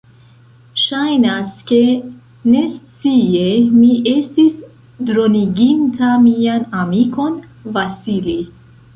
[0.83, 1.81] Ŝajnas, ke,
[2.53, 3.43] nescie,
[3.81, 4.55] mi estis
[5.09, 7.37] droniginta mian amikon
[7.77, 8.35] Vasili.